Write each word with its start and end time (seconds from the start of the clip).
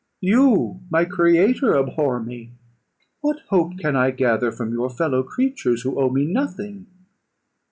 You, 0.21 0.81
my 0.89 1.05
creator, 1.05 1.77
abhor 1.77 2.19
me; 2.19 2.53
what 3.19 3.37
hope 3.49 3.77
can 3.77 3.95
I 3.95 4.09
gather 4.09 4.51
from 4.51 4.73
your 4.73 4.89
fellow 4.89 5.21
creatures, 5.21 5.83
who 5.83 6.01
owe 6.01 6.09
me 6.09 6.25
nothing? 6.25 6.87